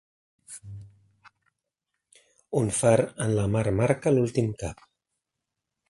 [2.63, 4.85] Un far en la mar marca l'últim cap.